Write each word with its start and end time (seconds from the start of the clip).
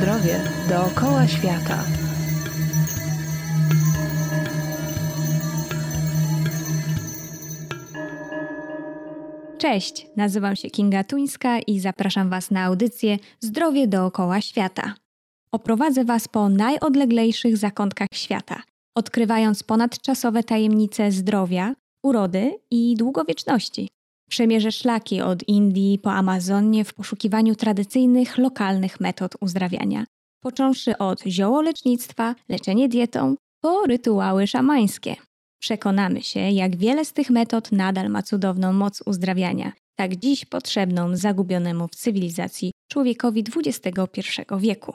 zdrowie 0.00 0.40
dookoła 0.68 1.26
świata. 1.28 1.84
Cześć, 9.58 10.06
nazywam 10.16 10.56
się 10.56 10.70
Kinga 10.70 11.04
Tuńska 11.04 11.58
i 11.58 11.80
zapraszam 11.80 12.30
Was 12.30 12.50
na 12.50 12.64
audycję 12.64 13.18
Zdrowie 13.40 13.88
dookoła 13.88 14.40
świata. 14.40 14.94
Oprowadzę 15.52 16.04
Was 16.04 16.28
po 16.28 16.48
najodleglejszych 16.48 17.56
zakątkach 17.56 18.08
świata, 18.14 18.62
odkrywając 18.96 19.62
ponadczasowe 19.62 20.42
tajemnice 20.42 21.12
zdrowia, 21.12 21.74
urody 22.02 22.58
i 22.70 22.94
długowieczności. 22.98 23.88
Przemierzę 24.30 24.72
szlaki 24.72 25.20
od 25.20 25.48
Indii 25.48 25.98
po 25.98 26.12
Amazonię 26.12 26.84
w 26.84 26.94
poszukiwaniu 26.94 27.54
tradycyjnych, 27.54 28.38
lokalnych 28.38 29.00
metod 29.00 29.32
uzdrawiania, 29.40 30.04
począwszy 30.42 30.98
od 30.98 31.22
ziołolecznictwa, 31.26 32.34
leczenie 32.48 32.88
dietą, 32.88 33.34
po 33.62 33.86
rytuały 33.86 34.46
szamańskie. 34.46 35.16
Przekonamy 35.60 36.22
się, 36.22 36.40
jak 36.40 36.76
wiele 36.76 37.04
z 37.04 37.12
tych 37.12 37.30
metod 37.30 37.72
nadal 37.72 38.10
ma 38.10 38.22
cudowną 38.22 38.72
moc 38.72 39.02
uzdrawiania, 39.06 39.72
tak 39.96 40.16
dziś 40.16 40.44
potrzebną 40.44 41.16
zagubionemu 41.16 41.88
w 41.88 41.96
cywilizacji 41.96 42.72
człowiekowi 42.90 43.44
XXI 43.56 44.20
wieku. 44.58 44.94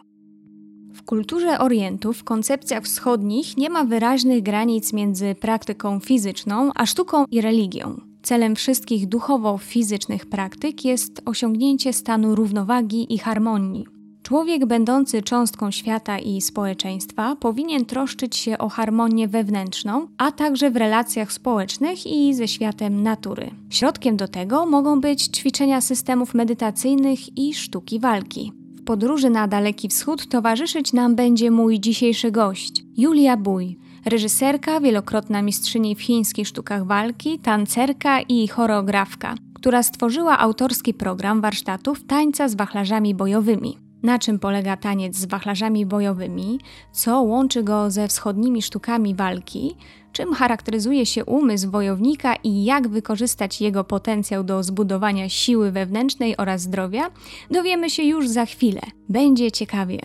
W 0.93 1.03
kulturze 1.03 1.59
Orientu, 1.59 2.13
w 2.13 2.23
koncepcjach 2.23 2.83
wschodnich 2.83 3.57
nie 3.57 3.69
ma 3.69 3.83
wyraźnych 3.83 4.43
granic 4.43 4.93
między 4.93 5.35
praktyką 5.35 5.99
fizyczną 5.99 6.71
a 6.75 6.85
sztuką 6.85 7.25
i 7.31 7.41
religią. 7.41 8.01
Celem 8.25 8.55
wszystkich 8.55 9.07
duchowo-fizycznych 9.07 10.25
praktyk 10.25 10.85
jest 10.85 11.21
osiągnięcie 11.25 11.93
stanu 11.93 12.35
równowagi 12.35 13.13
i 13.13 13.17
harmonii. 13.17 13.85
Człowiek 14.23 14.65
będący 14.65 15.21
cząstką 15.21 15.71
świata 15.71 16.19
i 16.19 16.41
społeczeństwa 16.41 17.35
powinien 17.35 17.85
troszczyć 17.85 18.35
się 18.35 18.57
o 18.57 18.69
harmonię 18.69 19.27
wewnętrzną, 19.27 20.07
a 20.17 20.31
także 20.31 20.71
w 20.71 20.75
relacjach 20.75 21.33
społecznych 21.33 22.07
i 22.07 22.33
ze 22.33 22.47
światem 22.47 23.03
natury. 23.03 23.51
Środkiem 23.69 24.17
do 24.17 24.27
tego 24.27 24.65
mogą 24.65 25.01
być 25.01 25.23
ćwiczenia 25.23 25.81
systemów 25.81 26.33
medytacyjnych 26.33 27.37
i 27.37 27.53
sztuki 27.53 27.99
walki. 27.99 28.51
W 28.75 28.83
podróży 28.83 29.29
na 29.29 29.47
Daleki 29.47 29.87
Wschód 29.87 30.27
towarzyszyć 30.29 30.93
nam 30.93 31.15
będzie 31.15 31.51
mój 31.51 31.79
dzisiejszy 31.79 32.31
gość, 32.31 32.83
Julia 32.97 33.37
Bój, 33.37 33.77
reżyserka, 34.05 34.79
wielokrotna 34.79 35.41
mistrzyni 35.41 35.95
w 35.95 36.01
chińskich 36.01 36.47
sztukach 36.47 36.85
walki, 36.85 37.39
tancerka 37.39 38.21
i 38.21 38.47
choreografka, 38.47 39.35
która 39.53 39.83
stworzyła 39.83 40.39
autorski 40.39 40.93
program 40.93 41.41
warsztatów 41.41 42.03
tańca 42.07 42.47
z 42.47 42.55
wachlarzami 42.55 43.15
bojowymi. 43.15 43.77
Na 44.03 44.19
czym 44.19 44.39
polega 44.39 44.77
taniec 44.77 45.15
z 45.15 45.25
wachlarzami 45.25 45.85
bojowymi, 45.85 46.59
co 46.91 47.21
łączy 47.21 47.63
go 47.63 47.91
ze 47.91 48.07
wschodnimi 48.07 48.61
sztukami 48.61 49.15
walki, 49.15 49.75
czym 50.11 50.33
charakteryzuje 50.33 51.05
się 51.05 51.25
umysł 51.25 51.71
wojownika 51.71 52.35
i 52.43 52.63
jak 52.63 52.87
wykorzystać 52.87 53.61
jego 53.61 53.83
potencjał 53.83 54.43
do 54.43 54.63
zbudowania 54.63 55.29
siły 55.29 55.71
wewnętrznej 55.71 56.37
oraz 56.37 56.61
zdrowia, 56.61 57.09
dowiemy 57.51 57.89
się 57.89 58.03
już 58.03 58.27
za 58.27 58.45
chwilę. 58.45 58.81
Będzie 59.09 59.51
ciekawie. 59.51 59.99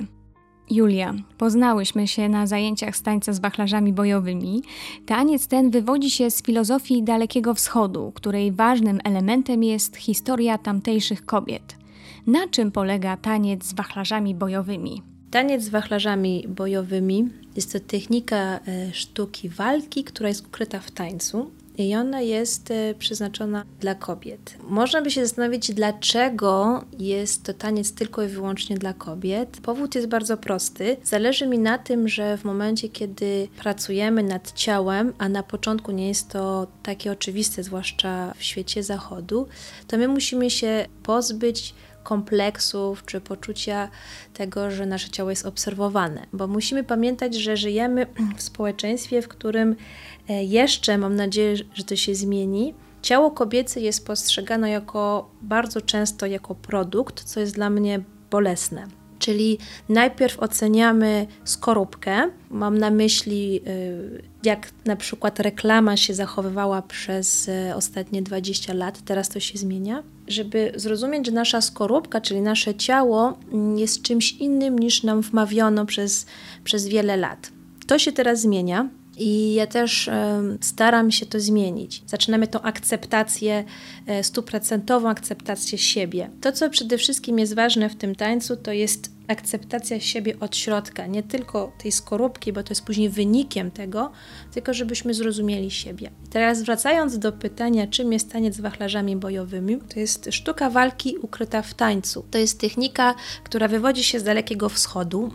Julia, 0.71 1.15
poznałyśmy 1.39 2.09
się 2.09 2.29
na 2.29 2.47
zajęciach 2.47 2.97
z 2.97 3.03
tańca 3.03 3.33
z 3.33 3.39
wachlarzami 3.39 3.93
bojowymi. 3.93 4.63
Taniec 5.07 5.47
ten 5.47 5.71
wywodzi 5.71 6.11
się 6.11 6.31
z 6.31 6.43
filozofii 6.43 7.03
Dalekiego 7.03 7.55
Wschodu, 7.55 8.13
której 8.15 8.53
ważnym 8.53 9.01
elementem 9.05 9.63
jest 9.63 9.97
historia 9.97 10.59
tamtejszych 10.59 11.27
kobiet. 11.27 11.77
Na 12.27 12.49
czym 12.49 12.73
polega 12.73 13.17
taniec 13.17 13.65
z 13.65 13.75
wachlarzami 13.75 14.35
bojowymi? 14.35 15.03
Taniec 15.31 15.63
z 15.63 15.69
wachlarzami 15.69 16.45
bojowymi 16.49 17.29
jest 17.57 17.73
to 17.73 17.81
technika 17.81 18.37
e, 18.37 18.61
sztuki 18.93 19.49
walki, 19.49 20.05
która 20.05 20.29
jest 20.29 20.47
ukryta 20.47 20.81
w 20.81 20.91
tańcu 20.91 21.51
i 21.79 21.95
ona 21.95 22.21
jest 22.21 22.71
e, 22.71 22.95
przeznaczona 22.95 23.65
dla 23.81 23.95
kobiet. 23.95 24.57
Można 24.69 25.03
by 25.03 25.11
się 25.11 25.27
zastanowić, 25.27 25.75
dlaczego 25.75 26.85
jest 26.99 27.43
to 27.43 27.55
taniec 27.55 27.93
tylko 27.93 28.23
i 28.23 28.29
wyłącznie 28.29 28.79
dla 28.79 28.93
kobiet. 28.93 29.61
Powód 29.63 29.95
jest 29.95 30.07
bardzo 30.09 30.37
prosty. 30.37 30.97
Zależy 31.05 31.47
mi 31.47 31.59
na 31.59 31.79
tym, 31.79 32.09
że 32.09 32.37
w 32.37 32.45
momencie, 32.45 32.89
kiedy 32.89 33.49
pracujemy 33.59 34.23
nad 34.23 34.53
ciałem, 34.53 35.13
a 35.19 35.29
na 35.29 35.43
początku 35.43 35.93
nie 35.93 36.09
jest 36.09 36.29
to 36.29 36.67
takie 36.83 37.13
oczywiste, 37.13 37.63
zwłaszcza 37.63 38.35
w 38.37 38.43
świecie 38.43 38.83
zachodu, 38.83 39.47
to 39.87 39.99
my 39.99 40.09
musimy 40.09 40.51
się 40.51 40.87
pozbyć 41.03 41.75
kompleksów 42.03 43.05
czy 43.05 43.21
poczucia 43.21 43.89
tego, 44.35 44.71
że 44.71 44.87
nasze 44.87 45.09
ciało 45.11 45.31
jest 45.31 45.47
obserwowane, 45.47 46.27
bo 46.33 46.47
musimy 46.47 46.85
pamiętać, 46.85 47.35
że 47.35 47.57
żyjemy 47.57 48.07
w 48.37 48.43
społeczeństwie, 48.43 49.23
w 49.23 49.29
którym 49.29 49.77
e, 50.29 50.45
jeszcze, 50.45 50.99
mam 50.99 51.17
nadzieję, 51.17 51.57
że 51.75 51.85
to 51.85 51.97
się 51.97 52.15
zmieni, 52.15 52.75
ciało 53.03 53.31
kobiece 53.31 53.81
jest 53.81 54.07
postrzegane 54.07 54.71
jako 54.71 55.31
bardzo 55.43 55.81
często 55.81 56.27
jako 56.27 56.55
produkt, 56.55 57.25
co 57.25 57.41
jest 57.41 57.55
dla 57.55 57.71
mnie 57.71 58.01
bolesne. 58.31 58.87
Czyli 59.19 59.59
najpierw 59.89 60.39
oceniamy 60.39 61.27
skorupkę, 61.45 62.31
mam 62.51 62.79
na 62.79 62.91
myśli, 62.91 63.61
y, 63.69 64.30
jak 64.43 64.73
na 64.85 64.97
przykład 64.97 65.41
reklama 65.41 65.97
się 65.97 66.15
zachowywała 66.15 66.83
przez 66.83 67.49
y, 67.49 67.73
ostatnie 67.75 68.23
20 68.23 68.75
lat, 68.75 69.03
teraz 69.05 69.29
to 69.29 69.41
się 69.41 69.59
zmienia. 69.59 70.03
Żeby 70.29 70.73
zrozumieć, 70.77 71.27
że 71.27 71.33
nasza 71.33 71.61
skorupka, 71.61 72.21
czyli 72.21 72.41
nasze 72.41 72.75
ciało, 72.75 73.39
mm, 73.53 73.79
jest 73.79 74.03
czymś 74.03 74.33
innym 74.33 74.79
niż 74.79 75.03
nam 75.03 75.21
wmawiono 75.21 75.87
przez, 75.87 76.27
przez 76.65 76.87
wiele 76.89 77.17
lat. 77.17 77.51
To 77.87 77.99
się 77.99 78.13
teraz 78.13 78.41
zmienia. 78.41 78.89
I 79.17 79.55
ja 79.55 79.67
też 79.67 80.11
staram 80.61 81.11
się 81.11 81.27
to 81.27 81.41
zmienić. 81.41 82.03
Zaczynamy 82.07 82.47
tą 82.47 82.61
akceptację, 82.61 83.65
e, 84.07 84.25
stuprocentową 84.25 85.09
akceptację 85.09 85.79
siebie. 85.79 86.31
To, 86.41 86.53
co 86.53 86.71
przede 86.71 86.99
wszystkim 86.99 87.39
jest 87.39 87.55
ważne 87.55 87.89
w 87.89 87.97
tym 87.97 88.15
tańcu, 88.15 88.57
to 88.57 88.73
jest 88.73 89.11
akceptacja 89.29 90.01
siebie 90.01 90.35
od 90.41 90.57
środka, 90.57 91.07
nie 91.07 91.23
tylko 91.23 91.73
tej 91.83 91.93
skorupki, 91.93 92.53
bo 92.53 92.63
to 92.63 92.71
jest 92.71 92.85
później 92.85 93.09
wynikiem 93.09 93.71
tego, 93.71 94.13
tylko 94.55 94.75
żebyśmy 94.75 95.15
zrozumieli 95.15 95.71
siebie. 95.71 96.11
Teraz 96.31 96.63
wracając 96.63 97.19
do 97.19 97.33
pytania, 97.33 97.87
czym 97.87 98.13
jest 98.13 98.33
taniec 98.33 98.57
z 98.57 98.61
wachlarzami 98.61 99.17
bojowymi, 99.17 99.79
to 99.95 100.01
jest 100.01 100.29
sztuka 100.31 100.71
walki 100.71 101.19
ukryta 101.19 101.63
w 101.63 101.75
tańcu. 101.75 102.25
To 102.31 102.39
jest 102.39 102.61
technika, 102.61 103.15
która 103.45 103.69
wywodzi 103.69 104.05
się 104.05 104.21
z 104.21 104.25
Dalekiego 104.25 104.69
Wschodu, 104.69 105.31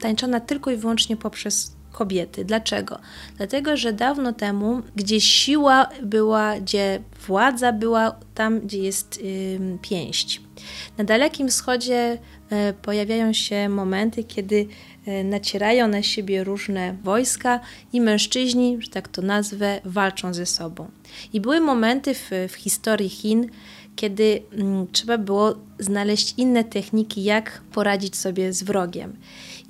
tańczona 0.00 0.40
tylko 0.40 0.70
i 0.70 0.76
wyłącznie 0.76 1.16
poprzez 1.16 1.79
kobiety. 1.92 2.44
Dlaczego? 2.44 2.98
Dlatego, 3.36 3.76
że 3.76 3.92
dawno 3.92 4.32
temu, 4.32 4.82
gdzie 4.96 5.20
siła 5.20 5.88
była, 6.02 6.60
gdzie 6.60 7.02
władza 7.26 7.72
była, 7.72 8.16
tam, 8.34 8.60
gdzie 8.60 8.78
jest 8.78 9.22
yy, 9.24 9.78
pięść. 9.82 10.40
Na 10.98 11.04
Dalekim 11.04 11.48
Wschodzie 11.48 12.18
yy, 12.50 12.56
pojawiają 12.82 13.32
się 13.32 13.68
momenty, 13.68 14.24
kiedy 14.24 14.66
yy, 15.06 15.24
nacierają 15.24 15.88
na 15.88 16.02
siebie 16.02 16.44
różne 16.44 16.96
wojska 17.02 17.60
i 17.92 18.00
mężczyźni, 18.00 18.76
że 18.80 18.88
tak 18.88 19.08
to 19.08 19.22
nazwę, 19.22 19.80
walczą 19.84 20.34
ze 20.34 20.46
sobą. 20.46 20.90
I 21.32 21.40
były 21.40 21.60
momenty 21.60 22.14
w, 22.14 22.30
w 22.48 22.54
historii 22.54 23.08
Chin, 23.08 23.50
kiedy 23.96 24.42
mm, 24.52 24.86
trzeba 24.92 25.18
było 25.18 25.54
znaleźć 25.78 26.34
inne 26.36 26.64
techniki, 26.64 27.24
jak 27.24 27.62
poradzić 27.72 28.16
sobie 28.16 28.52
z 28.52 28.62
wrogiem. 28.62 29.16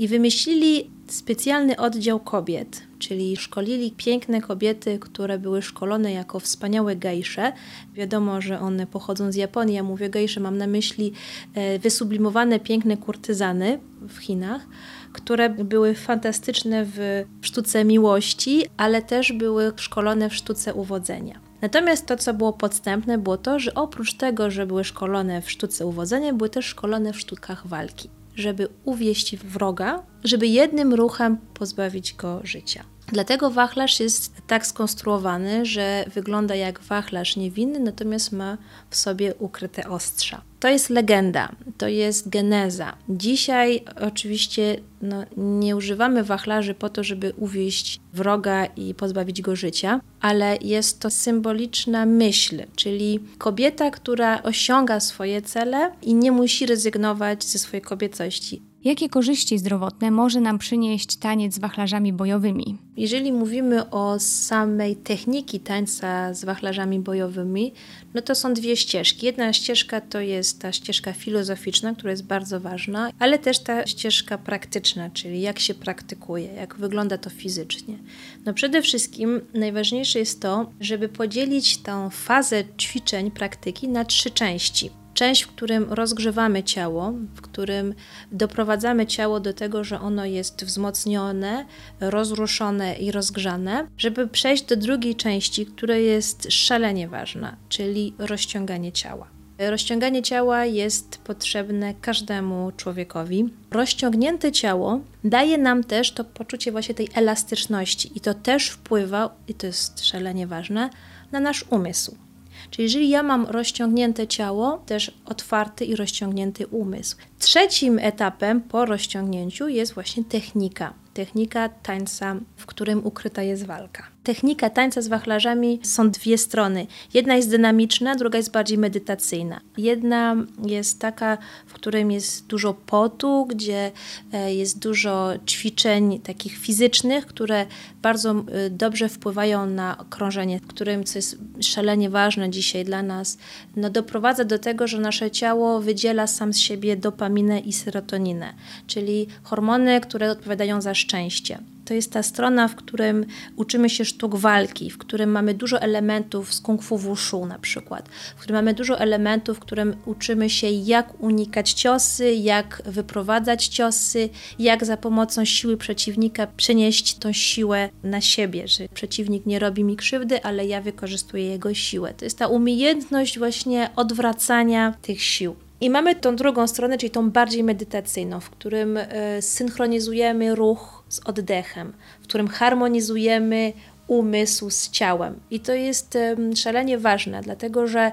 I 0.00 0.09
wymyślili 0.09 0.91
specjalny 1.09 1.77
oddział 1.77 2.21
kobiet, 2.21 2.83
czyli 2.99 3.37
szkolili 3.37 3.93
piękne 3.97 4.41
kobiety, 4.41 4.99
które 4.99 5.38
były 5.38 5.62
szkolone 5.62 6.12
jako 6.12 6.41
wspaniałe 6.41 6.97
gejsze. 6.97 7.53
Wiadomo, 7.94 8.41
że 8.41 8.61
one 8.61 8.87
pochodzą 8.87 9.33
z 9.33 9.34
Japonii. 9.34 9.75
Ja 9.75 9.83
mówię 9.83 10.11
gejsze, 10.11 10.41
mam 10.41 10.59
na 10.59 10.66
myśli 10.66 11.12
e, 11.55 11.79
wysublimowane 11.79 12.61
piękne 12.61 12.97
kurtyzany 12.97 13.79
w 14.08 14.19
Chinach, 14.19 14.67
które 15.12 15.50
były 15.50 15.94
fantastyczne 15.94 16.85
w 16.85 17.25
sztuce 17.41 17.85
miłości, 17.85 18.64
ale 18.76 19.03
też 19.03 19.32
były 19.32 19.73
szkolone 19.76 20.31
w 20.31 20.35
sztuce 20.35 20.75
uwodzenia. 20.75 21.41
Natomiast 21.62 22.06
to, 22.06 22.17
co 22.17 22.35
było 22.35 22.53
podstępne, 22.53 23.19
było 23.19 23.37
to, 23.37 23.58
że 23.58 23.75
oprócz 23.75 24.14
tego, 24.14 24.50
że 24.50 24.67
były 24.67 24.85
szkolone 24.85 25.43
w 25.43 25.50
sztuce 25.50 25.87
uwodzenia, 25.87 26.32
były 26.32 26.50
też 26.50 26.67
szkolone 26.67 27.12
w 27.12 27.20
sztukach 27.20 27.67
walki 27.67 28.19
żeby 28.40 28.69
uwieść 28.84 29.37
wroga, 29.37 30.02
żeby 30.25 30.46
jednym 30.46 30.94
ruchem 30.94 31.38
pozbawić 31.54 32.14
go 32.14 32.40
życia. 32.44 32.84
Dlatego 33.12 33.50
wachlarz 33.50 34.00
jest 34.00 34.32
tak 34.46 34.66
skonstruowany, 34.66 35.66
że 35.66 36.04
wygląda 36.14 36.54
jak 36.54 36.80
wachlarz 36.80 37.36
niewinny, 37.36 37.80
natomiast 37.80 38.32
ma 38.32 38.58
w 38.90 38.96
sobie 38.96 39.34
ukryte 39.34 39.88
ostrza. 39.88 40.42
To 40.60 40.68
jest 40.68 40.90
legenda, 40.90 41.52
to 41.78 41.88
jest 41.88 42.28
geneza. 42.28 42.96
Dzisiaj 43.08 43.84
oczywiście 44.00 44.76
no, 45.02 45.24
nie 45.36 45.76
używamy 45.76 46.24
wachlarzy 46.24 46.74
po 46.74 46.88
to, 46.88 47.04
żeby 47.04 47.32
uwieść 47.36 48.00
wroga 48.12 48.66
i 48.66 48.94
pozbawić 48.94 49.42
go 49.42 49.56
życia, 49.56 50.00
ale 50.20 50.58
jest 50.60 51.00
to 51.00 51.10
symboliczna 51.10 52.06
myśl, 52.06 52.62
czyli 52.76 53.20
kobieta, 53.38 53.90
która 53.90 54.42
osiąga 54.42 55.00
swoje 55.00 55.42
cele 55.42 55.92
i 56.02 56.14
nie 56.14 56.32
musi 56.32 56.66
rezygnować 56.66 57.44
ze 57.44 57.58
swojej 57.58 57.82
kobiecości. 57.82 58.69
Jakie 58.85 59.09
korzyści 59.09 59.59
zdrowotne 59.59 60.11
może 60.11 60.41
nam 60.41 60.59
przynieść 60.59 61.17
taniec 61.17 61.55
z 61.55 61.59
wachlarzami 61.59 62.12
bojowymi? 62.12 62.79
Jeżeli 62.97 63.32
mówimy 63.32 63.91
o 63.91 64.19
samej 64.19 64.97
techniki 64.97 65.61
tańca 65.61 66.35
z 66.35 66.44
wachlarzami 66.44 67.00
bojowymi, 67.00 67.73
no 68.15 68.23
to 68.23 68.35
są 68.35 68.55
dwie 68.55 68.77
ścieżki. 68.77 69.27
Jedna 69.27 69.53
ścieżka 69.53 70.00
to 70.00 70.21
jest 70.21 70.61
ta 70.61 70.73
ścieżka 70.73 71.12
filozoficzna, 71.12 71.94
która 71.94 72.11
jest 72.11 72.25
bardzo 72.25 72.61
ważna, 72.61 73.11
ale 73.19 73.38
też 73.38 73.59
ta 73.59 73.87
ścieżka 73.87 74.38
praktyczna, 74.38 75.11
czyli 75.11 75.41
jak 75.41 75.59
się 75.59 75.75
praktykuje, 75.75 76.53
jak 76.55 76.77
wygląda 76.77 77.19
to 77.19 77.31
fizycznie. 77.31 77.99
No 78.47 78.55
przede 78.55 78.82
wszystkim 78.82 79.41
najważniejsze 79.55 80.19
jest 80.19 80.41
to, 80.41 80.71
żeby 80.81 81.09
podzielić 81.09 81.77
tę 81.77 82.09
fazę 82.12 82.65
ćwiczeń, 82.79 83.31
praktyki 83.31 83.88
na 83.88 84.05
trzy 84.05 84.31
części 84.31 84.91
część, 85.20 85.43
w 85.43 85.49
którym 85.49 85.93
rozgrzewamy 85.93 86.62
ciało, 86.62 87.12
w 87.34 87.40
którym 87.40 87.94
doprowadzamy 88.32 89.06
ciało 89.06 89.40
do 89.40 89.52
tego, 89.52 89.84
że 89.84 90.00
ono 90.00 90.25
jest 90.25 90.64
wzmocnione, 90.64 91.67
rozruszone 92.00 92.94
i 92.94 93.12
rozgrzane, 93.12 93.87
żeby 93.96 94.28
przejść 94.28 94.64
do 94.64 94.76
drugiej 94.76 95.17
części, 95.17 95.67
która 95.67 95.96
jest 95.96 96.52
szalenie 96.52 97.08
ważna, 97.08 97.56
czyli 97.69 98.14
rozciąganie 98.19 98.93
ciała. 98.93 99.26
Rozciąganie 99.58 100.22
ciała 100.22 100.64
jest 100.64 101.19
potrzebne 101.19 101.94
każdemu 101.94 102.72
człowiekowi. 102.76 103.49
Rozciągnięte 103.70 104.52
ciało 104.52 105.00
daje 105.25 105.58
nam 105.58 105.84
też 105.84 106.12
to 106.12 106.25
poczucie 106.25 106.72
właśnie 106.72 106.94
tej 106.94 107.08
elastyczności 107.14 108.11
i 108.14 108.20
to 108.20 108.34
też 108.34 108.69
wpływa, 108.69 109.34
i 109.49 109.55
to 109.55 109.67
jest 109.67 110.05
szalenie 110.05 110.46
ważne, 110.46 110.90
na 111.32 111.40
nasz 111.40 111.64
umysł. 111.70 112.30
Czyli 112.70 112.82
jeżeli 112.82 113.08
ja 113.08 113.23
mam 113.23 113.47
rozciągnięte 113.47 114.26
ciało, 114.26 114.82
też 114.87 115.19
otwarty 115.25 115.85
i 115.85 115.97
rozciągnięty 115.97 116.67
umysł. 116.67 117.17
Trzecim 117.38 117.99
etapem 117.99 118.61
po 118.61 118.85
rozciągnięciu 118.85 119.69
jest 119.69 119.94
właśnie 119.94 120.25
technika. 120.25 120.94
Technika 121.14 121.69
tańca, 121.69 122.37
w 122.56 122.67
którym 122.67 123.06
ukryta 123.06 123.43
jest 123.43 123.67
walka 123.67 124.02
technika 124.22 124.70
tańca 124.70 125.02
z 125.02 125.08
wachlarzami 125.08 125.81
są 125.82 126.11
dwie 126.11 126.38
strony. 126.38 126.87
Jedna 127.14 127.37
jest 127.37 127.50
dynamiczna, 127.50 128.17
druga 128.17 128.37
jest 128.37 128.52
bardziej 128.52 128.78
medytacyjna. 128.78 129.61
Jedna 129.76 130.37
jest 130.67 131.00
taka, 131.00 131.38
w 131.67 131.72
którym 131.72 132.11
jest 132.11 132.46
dużo 132.46 132.75
potu, 132.75 133.46
gdzie 133.46 133.90
e, 134.32 134.55
jest 134.55 134.78
dużo 134.78 135.32
ćwiczeń 135.46 136.20
takich 136.20 136.58
fizycznych, 136.58 137.26
które 137.26 137.67
bardzo 138.02 138.31
e, 138.31 138.70
dobrze 138.70 139.08
wpływają 139.08 139.67
na 139.67 140.05
krążenie, 140.11 140.61
w 140.61 140.67
którym, 140.67 141.05
co 141.05 141.19
jest 141.19 141.38
szalenie 141.61 142.11
ważne 142.11 142.50
dzisiaj 142.50 142.84
dla 142.84 143.02
nas, 143.02 143.38
no 143.76 143.90
doprowadza 143.90 144.44
do 144.44 144.58
tego, 144.58 144.87
że 144.87 144.99
nasze 145.00 145.31
ciało 145.31 145.81
wydziela 145.81 146.26
sam 146.26 146.52
z 146.52 146.58
siebie 146.58 146.96
dopaminę 146.96 147.61
i 147.61 147.72
serotoninę, 147.72 148.55
czyli 148.87 149.26
hormony, 149.43 150.00
które 150.00 150.31
odpowiadają 150.31 150.81
za 150.81 150.94
szczęście 150.94 151.58
to 151.90 151.94
jest 151.94 152.12
ta 152.12 152.22
strona, 152.22 152.69
w 152.69 152.75
którym 152.75 153.26
uczymy 153.56 153.90
się 153.90 154.04
sztuk 154.04 154.37
walki, 154.37 154.90
w 154.90 154.98
którym 154.98 155.31
mamy 155.31 155.54
dużo 155.54 155.81
elementów 155.81 156.54
z 156.54 156.60
kung 156.60 156.82
fu 156.82 156.98
wushu 156.98 157.46
na 157.46 157.58
przykład, 157.58 158.08
w 158.37 158.40
którym 158.40 158.56
mamy 158.56 158.75
dużo 158.75 158.98
elementów, 158.98 159.56
w 159.56 159.60
którym 159.60 159.96
uczymy 160.06 160.50
się 160.50 160.69
jak 160.69 161.22
unikać 161.22 161.72
ciosy, 161.72 162.34
jak 162.34 162.82
wyprowadzać 162.87 163.66
ciosy, 163.69 164.28
jak 164.58 164.84
za 164.84 164.96
pomocą 164.96 165.44
siły 165.44 165.76
przeciwnika 165.76 166.46
przenieść 166.46 167.14
tą 167.14 167.32
siłę 167.32 167.88
na 168.02 168.20
siebie, 168.20 168.69
że 168.69 168.88
przeciwnik 168.94 169.46
nie 169.46 169.58
robi 169.58 169.84
mi 169.84 169.96
krzywdy, 169.96 170.43
ale 170.43 170.66
ja 170.66 170.81
wykorzystuję 170.81 171.44
jego 171.44 171.75
siłę. 171.75 172.14
To 172.14 172.25
jest 172.25 172.38
ta 172.38 172.46
umiejętność 172.46 173.38
właśnie 173.38 173.90
odwracania 173.96 174.94
tych 175.02 175.22
sił. 175.22 175.56
I 175.81 175.91
mamy 175.91 176.15
tą 176.15 176.37
drugą 176.37 176.67
stronę, 176.67 176.99
czyli 176.99 177.11
tą 177.11 177.31
bardziej 177.31 177.65
medytacyjną, 177.65 178.41
w 178.41 178.50
którym 178.50 178.97
y, 178.97 179.06
synchronizujemy 179.41 180.55
ruch 180.55 181.05
z 181.09 181.21
oddechem, 181.25 181.93
w 182.21 182.25
którym 182.25 182.49
harmonizujemy 182.49 183.73
umysł 184.06 184.71
z 184.71 184.91
ciałem. 184.91 185.41
I 185.50 185.61
to 185.61 185.75
jest 185.75 186.19
szalenie 186.56 186.99
ważne, 186.99 187.41
dlatego 187.41 187.87
że 187.87 188.12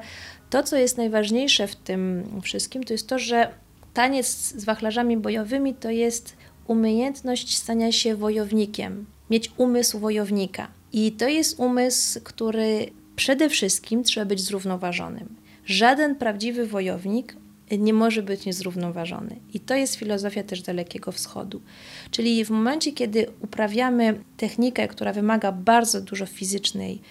to, 0.50 0.64
co 0.64 0.78
jest 0.78 0.98
najważniejsze 0.98 1.68
w 1.68 1.76
tym 1.76 2.24
wszystkim, 2.44 2.84
to 2.84 2.94
jest 2.94 3.08
to, 3.08 3.20
że 3.20 3.52
taniec 3.94 4.28
z 4.28 4.66
wachlarzami 4.66 5.18
bojowymi 5.18 5.74
to 5.74 5.90
jest 5.90 6.38
umiejętność 6.68 7.58
stania 7.58 7.92
się 7.92 8.16
wojownikiem, 8.16 9.06
mieć 9.30 9.52
umysł 9.58 10.00
wojownika. 10.00 10.68
I 10.94 11.12
to 11.12 11.28
jest 11.28 11.60
umysł, 11.60 12.20
który 12.24 12.90
przede 13.16 13.50
wszystkim 13.50 14.04
trzeba 14.04 14.26
być 14.26 14.42
zrównoważonym. 14.42 15.36
Żaden 15.66 16.16
prawdziwy 16.16 16.68
wojownik 16.68 17.36
nie 17.72 17.94
może 17.94 18.24
być 18.24 18.46
niezrównoważony. 18.46 19.36
I 19.54 19.60
to 19.60 19.76
jest 19.76 19.96
filozofia 19.96 20.44
też 20.44 20.62
Dalekiego 20.62 21.12
Wschodu. 21.12 21.62
Czyli 22.12 22.46
w 22.46 22.50
momencie, 22.50 22.92
kiedy 22.92 23.26
uprawiamy 23.42 24.20
technikę, 24.38 24.88
która 24.88 25.14
wymaga 25.14 25.52
bardzo 25.52 26.02
dużo 26.02 26.26
fizycznej 26.26 27.02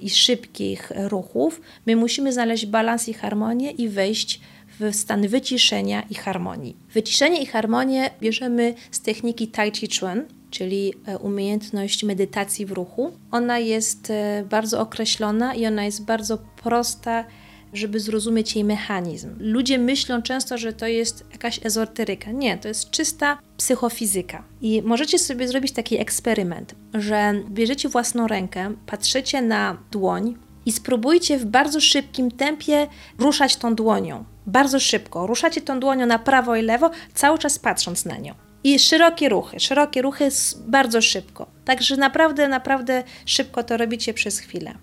i 0.00 0.10
szybkich 0.10 0.92
ruchów, 0.96 1.60
my 1.86 1.96
musimy 1.96 2.32
znaleźć 2.32 2.66
balans 2.66 3.08
i 3.08 3.14
harmonię 3.14 3.70
i 3.70 3.88
wejść 3.88 4.40
w 4.80 4.94
stan 4.94 5.28
wyciszenia 5.28 6.02
i 6.10 6.14
harmonii. 6.14 6.76
Wyciszenie 6.92 7.42
i 7.42 7.46
harmonię 7.46 8.10
bierzemy 8.20 8.74
z 8.90 9.00
techniki 9.00 9.48
Tai 9.48 9.72
Chi 9.72 9.88
Chuan, 10.00 10.24
czyli 10.50 10.94
e, 11.06 11.18
umiejętność 11.18 12.04
medytacji 12.04 12.66
w 12.66 12.72
ruchu. 12.72 13.12
Ona 13.30 13.58
jest 13.58 14.10
e, 14.10 14.44
bardzo 14.50 14.80
określona 14.80 15.54
i 15.54 15.66
ona 15.66 15.84
jest 15.84 16.04
bardzo 16.04 16.38
prosta 16.62 17.24
żeby 17.72 18.00
zrozumieć 18.00 18.54
jej 18.54 18.64
mechanizm. 18.64 19.36
Ludzie 19.38 19.78
myślą 19.78 20.22
często, 20.22 20.58
że 20.58 20.72
to 20.72 20.86
jest 20.86 21.24
jakaś 21.32 21.66
ezoteryka. 21.66 22.30
Nie, 22.30 22.58
to 22.58 22.68
jest 22.68 22.90
czysta 22.90 23.38
psychofizyka. 23.56 24.44
I 24.60 24.82
możecie 24.82 25.18
sobie 25.18 25.48
zrobić 25.48 25.72
taki 25.72 26.00
eksperyment, 26.00 26.74
że 26.94 27.34
bierzecie 27.50 27.88
własną 27.88 28.26
rękę, 28.26 28.74
patrzycie 28.86 29.42
na 29.42 29.78
dłoń 29.90 30.36
i 30.66 30.72
spróbujcie 30.72 31.38
w 31.38 31.44
bardzo 31.44 31.80
szybkim 31.80 32.30
tempie 32.30 32.86
ruszać 33.18 33.56
tą 33.56 33.74
dłonią. 33.74 34.24
Bardzo 34.46 34.80
szybko. 34.80 35.26
Ruszacie 35.26 35.60
tą 35.60 35.80
dłonią 35.80 36.06
na 36.06 36.18
prawo 36.18 36.56
i 36.56 36.62
lewo, 36.62 36.90
cały 37.14 37.38
czas 37.38 37.58
patrząc 37.58 38.04
na 38.04 38.16
nią. 38.16 38.34
I 38.64 38.78
szerokie 38.78 39.28
ruchy, 39.28 39.60
szerokie 39.60 40.02
ruchy 40.02 40.28
bardzo 40.66 41.02
szybko. 41.02 41.46
Także 41.64 41.96
naprawdę, 41.96 42.48
naprawdę 42.48 43.02
szybko 43.26 43.62
to 43.62 43.76
robicie 43.76 44.14
przez 44.14 44.38
chwilę. 44.38 44.74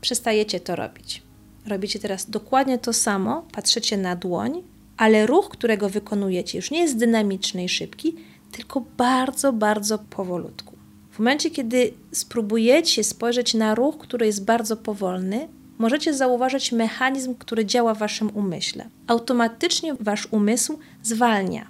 Przestajecie 0.00 0.60
to 0.60 0.76
robić. 0.76 1.27
Robicie 1.68 1.98
teraz 1.98 2.30
dokładnie 2.30 2.78
to 2.78 2.92
samo, 2.92 3.46
patrzycie 3.52 3.96
na 3.96 4.16
dłoń, 4.16 4.62
ale 4.96 5.26
ruch, 5.26 5.48
którego 5.48 5.88
wykonujecie, 5.88 6.58
już 6.58 6.70
nie 6.70 6.80
jest 6.80 6.96
dynamiczny 6.96 7.64
i 7.64 7.68
szybki, 7.68 8.14
tylko 8.52 8.82
bardzo, 8.96 9.52
bardzo 9.52 9.98
powolutku. 9.98 10.76
W 11.10 11.18
momencie, 11.18 11.50
kiedy 11.50 11.94
spróbujecie 12.12 13.04
spojrzeć 13.04 13.54
na 13.54 13.74
ruch, 13.74 13.98
który 13.98 14.26
jest 14.26 14.44
bardzo 14.44 14.76
powolny, 14.76 15.48
możecie 15.78 16.14
zauważyć 16.14 16.72
mechanizm, 16.72 17.34
który 17.34 17.64
działa 17.64 17.94
w 17.94 17.98
waszym 17.98 18.30
umyśle. 18.34 18.88
Automatycznie 19.06 19.94
wasz 20.00 20.28
umysł 20.30 20.78
zwalnia. 21.02 21.66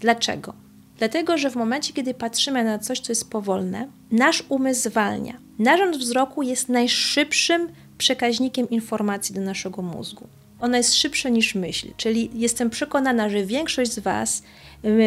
Dlaczego? 0.00 0.54
Dlatego, 0.98 1.38
że 1.38 1.50
w 1.50 1.56
momencie, 1.56 1.92
kiedy 1.92 2.14
patrzymy 2.14 2.64
na 2.64 2.78
coś, 2.78 3.00
co 3.00 3.12
jest 3.12 3.30
powolne, 3.30 3.88
nasz 4.10 4.44
umysł 4.48 4.82
zwalnia. 4.82 5.38
Narząd 5.58 5.96
wzroku 5.96 6.42
jest 6.42 6.68
najszybszym 6.68 7.68
przekaźnikiem 8.02 8.70
informacji 8.70 9.34
do 9.34 9.40
naszego 9.40 9.82
mózgu. 9.82 10.26
Ona 10.60 10.76
jest 10.76 10.94
szybsza 10.94 11.28
niż 11.28 11.54
myśl, 11.54 11.88
czyli 11.96 12.30
jestem 12.34 12.70
przekonana, 12.70 13.28
że 13.28 13.46
większość 13.46 13.92
z 13.92 13.98
Was 13.98 14.42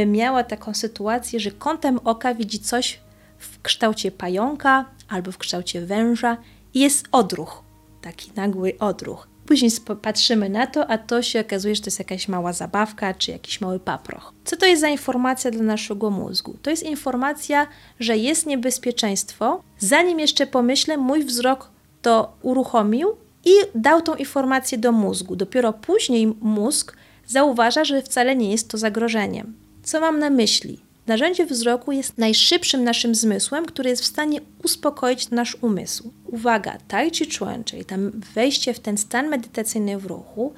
miała 0.07 0.43
taką 0.43 0.73
sytuację, 0.73 1.39
że 1.39 1.51
kątem 1.51 1.99
oka 2.03 2.33
widzi 2.33 2.59
coś 2.59 2.99
w 3.37 3.61
kształcie 3.61 4.11
pająka 4.11 4.85
albo 5.07 5.31
w 5.31 5.37
kształcie 5.37 5.81
węża 5.81 6.37
i 6.73 6.79
jest 6.79 7.07
odruch, 7.11 7.63
taki 8.01 8.31
nagły 8.35 8.77
odruch. 8.79 9.27
Później 9.45 9.71
patrzymy 10.01 10.49
na 10.49 10.67
to, 10.67 10.87
a 10.87 10.97
to 10.97 11.21
się 11.21 11.39
okazuje, 11.39 11.75
że 11.75 11.81
to 11.81 11.87
jest 11.87 11.99
jakaś 11.99 12.27
mała 12.27 12.53
zabawka 12.53 13.13
czy 13.13 13.31
jakiś 13.31 13.61
mały 13.61 13.79
paproch. 13.79 14.33
Co 14.45 14.57
to 14.57 14.65
jest 14.65 14.81
za 14.81 14.87
informacja 14.87 15.51
dla 15.51 15.63
naszego 15.63 16.09
mózgu? 16.09 16.57
To 16.61 16.69
jest 16.69 16.83
informacja, 16.83 17.67
że 17.99 18.17
jest 18.17 18.45
niebezpieczeństwo. 18.45 19.63
Zanim 19.79 20.19
jeszcze 20.19 20.47
pomyślę, 20.47 20.97
mój 20.97 21.23
wzrok 21.23 21.74
to 22.05 22.37
uruchomił 22.41 23.07
i 23.45 23.51
dał 23.75 24.01
tą 24.01 24.15
informację 24.15 24.77
do 24.77 24.91
mózgu. 24.91 25.35
Dopiero 25.35 25.73
później 25.73 26.27
mózg 26.41 26.97
zauważa, 27.27 27.83
że 27.83 28.01
wcale 28.01 28.35
nie 28.35 28.51
jest 28.51 28.69
to 28.69 28.77
zagrożeniem. 28.77 29.53
Co 29.83 29.99
mam 29.99 30.19
na 30.19 30.29
myśli? 30.29 30.79
Narzędzie 31.07 31.45
wzroku 31.45 31.91
jest 31.91 32.17
najszybszym 32.17 32.83
naszym 32.83 33.15
zmysłem, 33.15 33.65
który 33.65 33.89
jest 33.89 34.01
w 34.01 34.05
stanie 34.05 34.41
uspokoić 34.63 35.29
nasz 35.29 35.57
umysł. 35.61 36.11
Uwaga, 36.25 36.77
Tai 36.87 37.11
Chi 37.11 37.37
Chuan, 37.37 37.63
czyli 37.63 37.85
tam 37.85 38.11
wejście 38.35 38.73
w 38.73 38.79
ten 38.79 38.97
stan 38.97 39.27
medytacyjny 39.27 39.97
w 39.97 40.05
ruchu, 40.05 40.53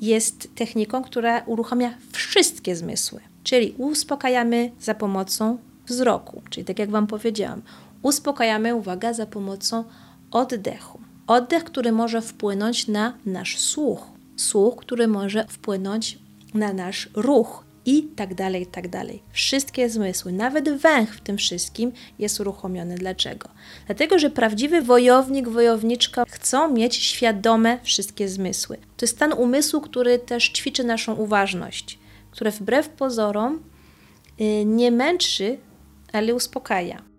jest 0.00 0.54
techniką, 0.54 1.02
która 1.02 1.42
uruchamia 1.46 1.94
wszystkie 2.12 2.76
zmysły. 2.76 3.20
Czyli 3.44 3.74
uspokajamy 3.78 4.70
za 4.80 4.94
pomocą 4.94 5.58
wzroku, 5.86 6.42
czyli 6.50 6.64
tak 6.64 6.78
jak 6.78 6.90
Wam 6.90 7.06
powiedziałam, 7.06 7.62
uspokajamy, 8.02 8.74
uwaga, 8.74 9.12
za 9.12 9.26
pomocą 9.26 9.84
oddechu. 10.34 11.00
Oddech, 11.26 11.64
który 11.64 11.92
może 11.92 12.22
wpłynąć 12.22 12.88
na 12.88 13.14
nasz 13.26 13.58
słuch. 13.58 14.06
Słuch, 14.36 14.76
który 14.76 15.08
może 15.08 15.46
wpłynąć 15.48 16.18
na 16.54 16.72
nasz 16.72 17.08
ruch. 17.14 17.64
i 17.86 18.02
tak 18.02 18.34
dalej, 18.34 18.62
i 18.62 18.66
tak 18.66 18.88
dalej. 18.88 19.22
Wszystkie 19.32 19.90
zmysły, 19.90 20.32
nawet 20.32 20.70
węch 20.70 21.16
w 21.16 21.20
tym 21.20 21.36
wszystkim 21.36 21.92
jest 22.18 22.40
uruchomiony. 22.40 22.94
Dlaczego? 22.94 23.48
Dlatego, 23.86 24.18
że 24.18 24.30
prawdziwy 24.30 24.82
wojownik, 24.82 25.48
wojowniczka 25.48 26.24
chcą 26.28 26.70
mieć 26.70 26.96
świadome 26.96 27.78
wszystkie 27.82 28.28
zmysły. 28.28 28.76
To 28.76 29.04
jest 29.04 29.16
stan 29.16 29.32
umysłu, 29.32 29.80
który 29.80 30.18
też 30.18 30.48
ćwiczy 30.48 30.84
naszą 30.84 31.14
uważność, 31.14 31.98
które 32.30 32.50
wbrew 32.50 32.88
pozorom 32.88 33.62
yy, 34.38 34.64
nie 34.64 34.90
męczy, 34.90 35.58
ale 36.12 36.34
uspokaja. 36.34 37.13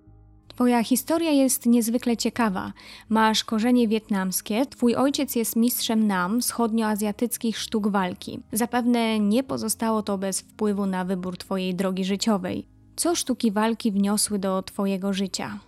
Twoja 0.56 0.84
historia 0.84 1.32
jest 1.32 1.66
niezwykle 1.66 2.18
ciekawa. 2.18 2.74
Masz 3.10 3.44
korzenie 3.44 3.88
wietnamskie, 3.88 4.66
twój 4.66 4.96
ojciec 4.96 5.36
jest 5.36 5.56
mistrzem 5.56 6.08
nam, 6.08 6.42
wschodnioazjatyckich 6.42 7.58
sztuk 7.58 7.88
walki. 7.88 8.40
Zapewne 8.52 9.20
nie 9.20 9.44
pozostało 9.44 10.04
to 10.04 10.18
bez 10.18 10.42
wpływu 10.42 10.86
na 10.86 11.06
wybór 11.06 11.38
twojej 11.38 11.76
drogi 11.76 12.06
życiowej. 12.06 12.66
Co 12.96 13.16
sztuki 13.16 13.52
walki 13.52 13.92
wniosły 13.92 14.40
do 14.40 14.62
twojego 14.62 15.14
życia? 15.14 15.60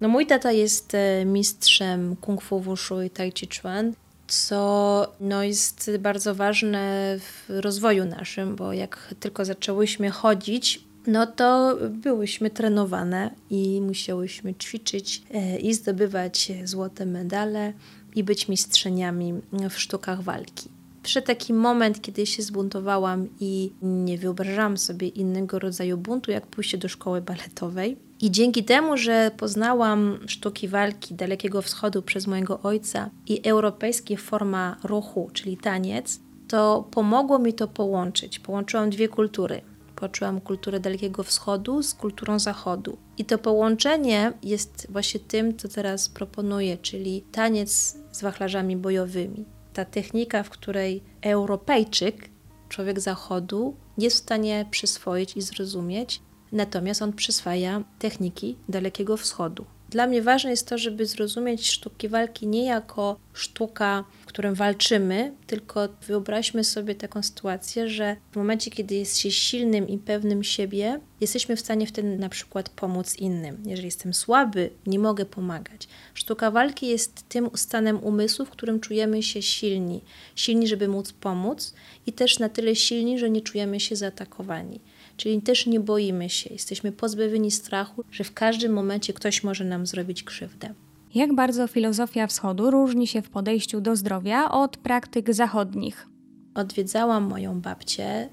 No 0.00 0.08
mój 0.08 0.26
tata 0.26 0.52
jest 0.52 0.94
e, 0.94 1.24
mistrzem 1.24 2.16
kung 2.16 2.42
fu 2.42 2.60
wushu 2.60 3.02
i 3.02 3.10
tai 3.10 3.32
chi 3.32 3.48
chuan, 3.60 3.92
co 4.26 5.06
no, 5.20 5.42
jest 5.42 5.90
bardzo 6.00 6.34
ważne 6.34 7.16
w 7.18 7.44
rozwoju 7.48 8.04
naszym, 8.04 8.56
bo 8.56 8.72
jak 8.72 9.14
tylko 9.20 9.44
zaczęłyśmy 9.44 10.10
chodzić, 10.10 10.91
no 11.06 11.26
to 11.26 11.78
byłyśmy 11.90 12.50
trenowane 12.50 13.30
i 13.50 13.80
musiałyśmy 13.80 14.54
ćwiczyć 14.54 15.22
e, 15.34 15.58
i 15.58 15.74
zdobywać 15.74 16.52
złote 16.64 17.06
medale 17.06 17.72
i 18.14 18.24
być 18.24 18.48
mistrzeniami 18.48 19.34
w 19.70 19.78
sztukach 19.78 20.22
walki. 20.22 20.68
Przyszedł 21.02 21.26
taki 21.26 21.52
moment, 21.52 22.00
kiedy 22.00 22.26
się 22.26 22.42
zbuntowałam 22.42 23.28
i 23.40 23.72
nie 23.82 24.18
wyobrażałam 24.18 24.78
sobie 24.78 25.08
innego 25.08 25.58
rodzaju 25.58 25.98
buntu, 25.98 26.30
jak 26.30 26.46
pójście 26.46 26.78
do 26.78 26.88
szkoły 26.88 27.20
baletowej. 27.20 27.96
I 28.20 28.30
dzięki 28.30 28.64
temu, 28.64 28.96
że 28.96 29.30
poznałam 29.36 30.18
sztuki 30.26 30.68
walki 30.68 31.14
Dalekiego 31.14 31.62
Wschodu 31.62 32.02
przez 32.02 32.26
mojego 32.26 32.60
ojca 32.62 33.10
i 33.26 33.48
europejskie 33.48 34.16
forma 34.16 34.76
ruchu, 34.84 35.30
czyli 35.32 35.56
taniec, 35.56 36.20
to 36.48 36.88
pomogło 36.90 37.38
mi 37.38 37.52
to 37.52 37.68
połączyć. 37.68 38.38
Połączyłam 38.38 38.90
dwie 38.90 39.08
kultury 39.08 39.62
poczułam 40.02 40.40
kulturę 40.40 40.80
Dalekiego 40.80 41.22
Wschodu 41.22 41.82
z 41.82 41.94
kulturą 41.94 42.38
Zachodu. 42.38 42.98
I 43.18 43.24
to 43.24 43.38
połączenie 43.38 44.32
jest 44.42 44.86
właśnie 44.90 45.20
tym, 45.20 45.56
co 45.56 45.68
teraz 45.68 46.08
proponuję, 46.08 46.78
czyli 46.78 47.22
taniec 47.32 47.96
z 48.12 48.22
wachlarzami 48.22 48.76
bojowymi. 48.76 49.44
Ta 49.72 49.84
technika, 49.84 50.42
w 50.42 50.50
której 50.50 51.02
Europejczyk, 51.20 52.28
człowiek 52.68 53.00
Zachodu, 53.00 53.76
jest 53.98 54.16
w 54.16 54.18
stanie 54.18 54.66
przyswoić 54.70 55.36
i 55.36 55.42
zrozumieć, 55.42 56.22
natomiast 56.52 57.02
on 57.02 57.12
przyswaja 57.12 57.84
techniki 57.98 58.56
Dalekiego 58.68 59.16
Wschodu. 59.16 59.64
Dla 59.92 60.06
mnie 60.06 60.22
ważne 60.22 60.50
jest 60.50 60.68
to, 60.68 60.78
żeby 60.78 61.06
zrozumieć 61.06 61.70
sztuki 61.70 62.08
walki 62.08 62.46
nie 62.46 62.64
jako 62.64 63.16
sztuka, 63.32 64.04
w 64.22 64.26
którym 64.26 64.54
walczymy, 64.54 65.32
tylko 65.46 65.88
wyobraźmy 66.06 66.64
sobie 66.64 66.94
taką 66.94 67.22
sytuację, 67.22 67.88
że 67.88 68.16
w 68.32 68.36
momencie, 68.36 68.70
kiedy 68.70 68.94
jest 68.94 69.18
się 69.18 69.30
silnym 69.30 69.88
i 69.88 69.98
pewnym 69.98 70.44
siebie, 70.44 71.00
jesteśmy 71.20 71.56
w 71.56 71.60
stanie 71.60 71.86
wtedy 71.86 72.18
na 72.18 72.28
przykład 72.28 72.68
pomóc 72.68 73.16
innym. 73.16 73.62
Jeżeli 73.66 73.86
jestem 73.86 74.14
słaby, 74.14 74.70
nie 74.86 74.98
mogę 74.98 75.24
pomagać. 75.24 75.88
Sztuka 76.14 76.50
walki 76.50 76.86
jest 76.86 77.28
tym 77.28 77.50
stanem 77.54 78.04
umysłu, 78.04 78.46
w 78.46 78.50
którym 78.50 78.80
czujemy 78.80 79.22
się 79.22 79.42
silni. 79.42 80.00
Silni, 80.36 80.68
żeby 80.68 80.88
móc 80.88 81.12
pomóc 81.12 81.74
i 82.06 82.12
też 82.12 82.38
na 82.38 82.48
tyle 82.48 82.76
silni, 82.76 83.18
że 83.18 83.30
nie 83.30 83.40
czujemy 83.40 83.80
się 83.80 83.96
zaatakowani. 83.96 84.80
Czyli 85.16 85.42
też 85.42 85.66
nie 85.66 85.80
boimy 85.80 86.30
się, 86.30 86.52
jesteśmy 86.52 86.92
pozbawieni 86.92 87.50
strachu, 87.50 88.04
że 88.10 88.24
w 88.24 88.34
każdym 88.34 88.72
momencie 88.72 89.12
ktoś 89.12 89.44
może 89.44 89.64
nam 89.64 89.86
zrobić 89.86 90.22
krzywdę. 90.22 90.74
Jak 91.14 91.34
bardzo 91.34 91.66
filozofia 91.66 92.26
wschodu 92.26 92.70
różni 92.70 93.06
się 93.06 93.22
w 93.22 93.30
podejściu 93.30 93.80
do 93.80 93.96
zdrowia 93.96 94.50
od 94.50 94.76
praktyk 94.76 95.34
zachodnich? 95.34 96.06
Odwiedzałam 96.54 97.24
moją 97.24 97.60
babcię 97.60 98.04
e, 98.04 98.28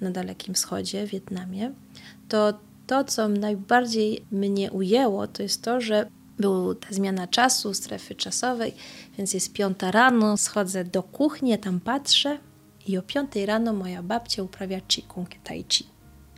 na 0.00 0.10
Dalekim 0.10 0.54
Wschodzie, 0.54 1.06
w 1.06 1.10
Wietnamie. 1.10 1.72
To 2.28 2.54
to, 2.86 3.04
co 3.04 3.28
najbardziej 3.28 4.24
mnie 4.30 4.72
ujęło, 4.72 5.26
to 5.26 5.42
jest 5.42 5.62
to, 5.62 5.80
że 5.80 6.06
była 6.38 6.74
ta 6.74 6.88
zmiana 6.90 7.26
czasu, 7.26 7.74
strefy 7.74 8.14
czasowej, 8.14 8.74
więc 9.18 9.34
jest 9.34 9.52
piąta 9.52 9.90
rano, 9.90 10.36
schodzę 10.36 10.84
do 10.84 11.02
kuchni, 11.02 11.58
tam 11.58 11.80
patrzę, 11.80 12.38
i 12.86 12.98
o 12.98 13.02
5 13.02 13.36
rano 13.46 13.72
moja 13.72 14.02
babcia 14.02 14.42
uprawia 14.42 14.80
Qigong 14.80 15.28
Tai 15.44 15.64
Chi. 15.68 15.84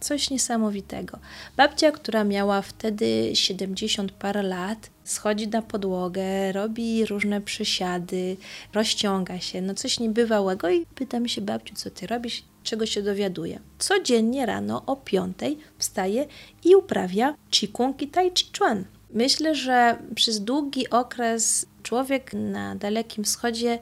Coś 0.01 0.31
niesamowitego. 0.31 1.19
Babcia, 1.57 1.93
która 1.93 2.25
miała 2.25 2.63
wtedy 2.63 3.31
70 3.35 4.13
parę 4.13 4.43
lat, 4.43 4.91
schodzi 5.05 5.49
na 5.49 5.63
podłogę, 5.63 6.53
robi 6.53 7.07
różne 7.07 7.41
przysiady, 7.41 8.37
rozciąga 8.73 9.41
się, 9.41 9.63
no 9.63 9.75
coś 9.75 10.01
niebywałego 10.01 10.71
i 10.71 10.87
pytam 10.87 11.29
się 11.29 11.41
babciu, 11.41 11.75
co 11.75 11.91
ty 11.91 12.07
robisz, 12.07 12.43
czego 12.63 12.87
się 12.87 13.03
dowiaduje. 13.03 13.61
Codziennie 13.79 14.47
rano 14.47 14.83
o 14.87 14.97
5 14.97 15.39
wstaje 15.79 16.27
i 16.65 16.75
uprawia 16.75 17.35
Qigong 17.51 18.03
i 18.03 18.09
Tai 18.09 18.31
Chi 18.31 18.47
Chuan. 18.59 18.85
Myślę, 19.11 19.55
że 19.55 19.99
przez 20.15 20.41
długi 20.41 20.91
okres 20.91 21.67
człowiek 21.83 22.35
na 22.35 22.75
Dalekim 22.75 23.25
Wschodzie 23.25 23.79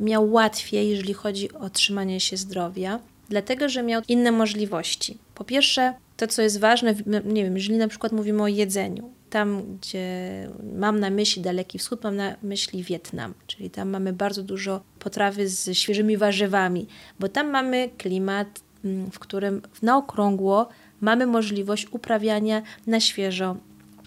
miał 0.00 0.32
łatwiej, 0.32 0.88
jeżeli 0.88 1.14
chodzi 1.14 1.52
o 1.52 1.70
trzymanie 1.70 2.20
się 2.20 2.36
zdrowia, 2.36 3.00
dlatego 3.28 3.68
że 3.68 3.82
miał 3.82 4.02
inne 4.08 4.32
możliwości. 4.32 5.18
Po 5.34 5.44
pierwsze, 5.44 5.94
to 6.16 6.26
co 6.26 6.42
jest 6.42 6.60
ważne, 6.60 6.94
nie 7.24 7.44
wiem, 7.44 7.56
jeżeli 7.56 7.78
na 7.78 7.88
przykład 7.88 8.12
mówimy 8.12 8.42
o 8.42 8.48
jedzeniu, 8.48 9.10
tam 9.30 9.62
gdzie 9.80 10.08
mam 10.74 11.00
na 11.00 11.10
myśli 11.10 11.42
Daleki 11.42 11.78
Wschód, 11.78 12.04
mam 12.04 12.16
na 12.16 12.36
myśli 12.42 12.82
Wietnam, 12.82 13.34
czyli 13.46 13.70
tam 13.70 13.88
mamy 13.90 14.12
bardzo 14.12 14.42
dużo 14.42 14.80
potrawy 14.98 15.48
z 15.48 15.78
świeżymi 15.78 16.16
warzywami, 16.16 16.86
bo 17.20 17.28
tam 17.28 17.50
mamy 17.50 17.90
klimat, 17.98 18.60
w 19.12 19.18
którym 19.18 19.62
na 19.82 19.96
okrągło 19.96 20.68
mamy 21.00 21.26
możliwość 21.26 21.86
uprawiania 21.90 22.62
na 22.86 23.00
świeżo 23.00 23.56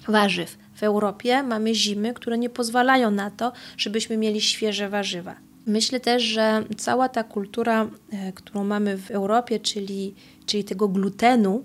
warzyw. 0.07 0.57
W 0.75 0.83
Europie 0.83 1.43
mamy 1.43 1.75
zimy, 1.75 2.13
które 2.13 2.38
nie 2.38 2.50
pozwalają 2.50 3.12
na 3.12 3.31
to, 3.31 3.51
żebyśmy 3.77 4.17
mieli 4.17 4.41
świeże 4.41 4.89
warzywa. 4.89 5.35
Myślę 5.65 6.00
też, 6.00 6.24
że 6.24 6.63
cała 6.77 7.10
ta 7.10 7.24
kultura, 7.24 7.89
e, 8.12 8.32
którą 8.32 8.63
mamy 8.63 8.98
w 8.98 9.12
Europie, 9.12 9.60
czyli, 9.60 10.13
czyli 10.46 10.63
tego 10.63 10.88
glutenu, 10.88 11.63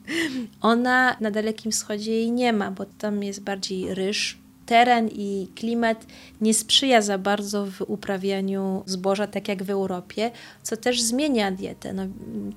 ona 0.60 1.16
na 1.20 1.30
Dalekim 1.30 1.72
Wschodzie 1.72 2.12
jej 2.12 2.30
nie 2.30 2.52
ma, 2.52 2.70
bo 2.70 2.84
tam 2.98 3.22
jest 3.22 3.42
bardziej 3.42 3.94
ryż. 3.94 4.42
Teren 4.66 5.08
i 5.08 5.48
klimat 5.54 6.06
nie 6.40 6.54
sprzyja 6.54 7.02
za 7.02 7.18
bardzo 7.18 7.66
w 7.66 7.80
uprawianiu 7.80 8.82
zboża, 8.86 9.26
tak 9.26 9.48
jak 9.48 9.62
w 9.62 9.70
Europie, 9.70 10.30
co 10.62 10.76
też 10.76 11.02
zmienia 11.02 11.50
dietę. 11.50 11.92
No, 11.92 12.02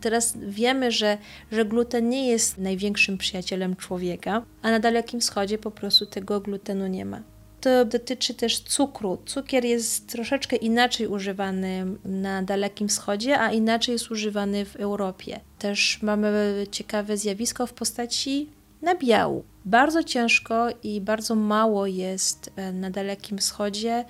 teraz 0.02 0.38
wiemy, 0.48 0.92
że, 0.92 1.18
że 1.52 1.66
gluten 1.66 2.10
nie 2.10 2.28
jest 2.28 2.58
największym 2.58 3.18
przyjacielem 3.18 3.76
człowieka, 3.76 4.42
a 4.62 4.72
na 4.72 4.80
Dalekim 4.80 5.20
Wschodzie 5.20 5.58
po 5.58 5.72
prostu 5.72 6.06
tego 6.06 6.42
glutenu 6.42 6.88
nie 6.88 7.06
ma 7.06 7.35
dotyczy 7.86 8.34
też 8.34 8.60
cukru. 8.60 9.18
Cukier 9.26 9.66
jest 9.66 10.10
troszeczkę 10.10 10.56
inaczej 10.56 11.08
używany 11.08 11.86
na 12.06 12.44
Dalekim 12.44 12.88
Wschodzie, 12.88 13.40
a 13.40 13.52
inaczej 13.52 13.94
jest 13.94 14.12
używany 14.12 14.66
w 14.66 14.76
Europie. 14.76 15.40
Też 15.60 16.02
mamy 16.02 16.66
ciekawe 16.72 17.18
zjawisko 17.18 17.68
w 17.68 17.74
postaci 17.74 18.50
nabiału. 18.82 19.44
Bardzo 19.66 20.04
ciężko 20.04 20.68
i 20.84 21.02
bardzo 21.02 21.36
mało 21.36 21.88
jest 21.88 22.52
e, 22.56 22.72
na 22.72 22.90
Dalekim 22.90 23.38
Wschodzie 23.38 24.06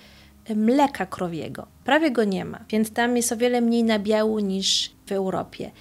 e, 0.46 0.56
mleka 0.56 1.06
krowiego. 1.06 1.68
Prawie 1.84 2.12
go 2.12 2.24
nie 2.24 2.46
ma, 2.46 2.60
więc 2.70 2.92
tam 2.92 3.18
jest 3.18 3.32
o 3.32 3.38
wiele 3.38 3.62
mniej 3.62 3.84
nabiału 3.84 4.40
niż 4.40 4.92
w 5.06 5.12
Europie. 5.12 5.72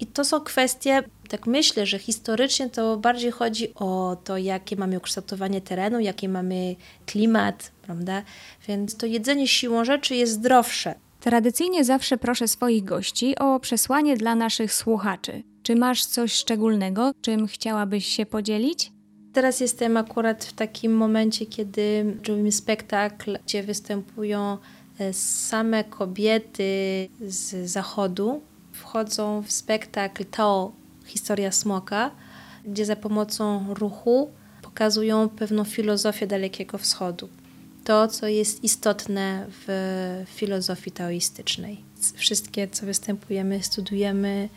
I 0.00 0.06
to 0.06 0.24
są 0.24 0.40
kwestie, 0.40 1.02
tak 1.32 1.46
myślę, 1.46 1.86
że 1.86 1.98
historycznie 1.98 2.70
to 2.70 2.96
bardziej 2.96 3.30
chodzi 3.30 3.74
o 3.74 4.16
to, 4.24 4.38
jakie 4.38 4.76
mamy 4.76 4.96
ukształtowanie 4.96 5.60
terenu, 5.60 6.00
jaki 6.00 6.28
mamy 6.28 6.76
klimat, 7.06 7.72
prawda? 7.82 8.22
Więc 8.68 8.96
to 8.96 9.06
jedzenie 9.06 9.48
siłą 9.48 9.84
rzeczy 9.84 10.14
jest 10.14 10.32
zdrowsze. 10.32 10.94
Tradycyjnie 11.20 11.84
zawsze 11.84 12.16
proszę 12.16 12.48
swoich 12.48 12.84
gości 12.84 13.38
o 13.38 13.60
przesłanie 13.60 14.16
dla 14.16 14.34
naszych 14.34 14.74
słuchaczy. 14.74 15.42
Czy 15.62 15.76
masz 15.76 16.04
coś 16.04 16.32
szczególnego, 16.32 17.12
czym 17.22 17.46
chciałabyś 17.46 18.06
się 18.06 18.26
podzielić? 18.26 18.92
Teraz 19.32 19.60
jestem 19.60 19.96
akurat 19.96 20.44
w 20.44 20.52
takim 20.52 20.96
momencie, 20.96 21.46
kiedy 21.46 22.16
robimy 22.28 22.52
spektakl, 22.52 23.38
gdzie 23.46 23.62
występują 23.62 24.58
e, 24.98 25.12
same 25.12 25.84
kobiety 25.84 27.08
z 27.20 27.70
zachodu, 27.70 28.40
wchodzą 28.72 29.42
w 29.42 29.52
spektakl 29.52 30.24
Tao, 30.24 30.81
historia 31.12 31.52
smoka, 31.52 32.10
gdzie 32.64 32.86
za 32.86 32.96
pomocą 32.96 33.74
ruchu 33.74 34.30
pokazują 34.62 35.28
pewną 35.28 35.64
filozofię 35.64 36.26
Dalekiego 36.26 36.78
Wschodu. 36.78 37.28
To, 37.84 38.08
co 38.08 38.26
jest 38.26 38.64
istotne 38.64 39.46
w 39.66 40.24
filozofii 40.26 40.90
taoistycznej. 40.90 41.84
Wszystkie, 42.14 42.68
co 42.68 42.86
występujemy, 42.86 43.62
studujemy 43.62 44.48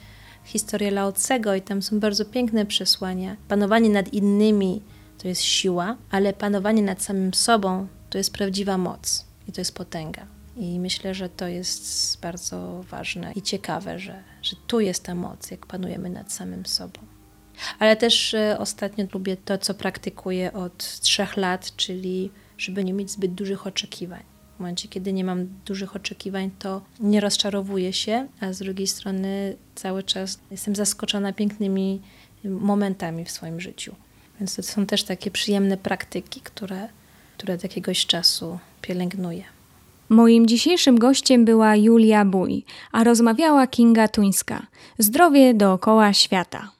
historię 0.44 0.92
Laocego 0.92 1.56
i 1.56 1.62
tam 1.62 1.82
są 1.82 2.00
bardzo 2.00 2.26
piękne 2.26 2.66
przesłania. 2.66 3.36
Panowanie 3.48 3.90
nad 3.90 4.14
innymi 4.14 4.82
to 5.18 5.28
jest 5.28 5.42
siła, 5.42 5.96
ale 6.12 6.34
panowanie 6.34 6.82
nad 6.82 7.02
samym 7.02 7.34
sobą 7.34 7.88
to 8.10 8.18
jest 8.18 8.34
prawdziwa 8.34 8.78
moc 8.78 9.26
i 9.48 9.52
to 9.52 9.62
jest 9.62 9.76
potęga. 9.76 10.35
I 10.56 10.80
myślę, 10.80 11.14
że 11.14 11.30
to 11.30 11.48
jest 11.48 12.22
bardzo 12.22 12.84
ważne 12.90 13.32
i 13.36 13.42
ciekawe, 13.42 14.00
że, 14.00 14.24
że 14.42 14.56
tu 14.68 14.80
jest 14.80 15.04
ta 15.04 15.16
moc, 15.16 15.52
jak 15.52 15.66
panujemy 15.66 16.10
nad 16.10 16.32
samym 16.32 16.66
sobą. 16.66 17.00
Ale 17.80 17.96
też 17.96 18.34
e, 18.34 18.58
ostatnio 18.60 19.06
lubię 19.14 19.38
to, 19.38 19.58
co 19.58 19.74
praktykuję 19.74 20.54
od 20.54 21.00
trzech 21.00 21.38
lat, 21.38 21.76
czyli 21.76 22.32
żeby 22.58 22.84
nie 22.84 22.94
mieć 22.94 23.12
zbyt 23.12 23.34
dużych 23.34 23.68
oczekiwań. 23.68 24.24
W 24.56 24.60
momencie, 24.60 24.88
kiedy 24.88 25.14
nie 25.14 25.24
mam 25.24 25.48
dużych 25.66 25.96
oczekiwań, 25.96 26.52
to 26.60 26.82
nie 27.00 27.22
rozczarowuję 27.22 27.94
się, 27.94 28.28
a 28.40 28.54
z 28.54 28.60
drugiej 28.60 28.88
strony 28.88 29.56
cały 29.76 30.04
czas 30.04 30.40
jestem 30.52 30.76
zaskoczona 30.76 31.34
pięknymi 31.34 32.02
momentami 32.44 33.26
w 33.26 33.32
swoim 33.32 33.62
życiu. 33.62 33.96
Więc 34.40 34.56
to 34.56 34.64
są 34.64 34.86
też 34.86 35.04
takie 35.04 35.32
przyjemne 35.32 35.78
praktyki, 35.78 36.42
które, 36.42 36.90
które 37.38 37.54
od 37.54 37.64
jakiegoś 37.64 38.06
czasu 38.06 38.60
pielęgnuję. 38.82 39.55
Moim 40.10 40.48
dzisiejszym 40.48 41.00
gościem 41.00 41.46
była 41.46 41.76
Julia 41.76 42.26
Bój, 42.26 42.64
a 42.92 43.04
rozmawiała 43.04 43.68
Kinga 43.68 44.08
Tuńska. 44.08 44.68
Zdrowie 44.98 45.54
dookoła 45.54 46.14
świata. 46.14 46.75